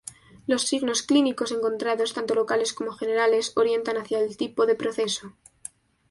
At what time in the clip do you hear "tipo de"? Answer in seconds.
4.35-4.73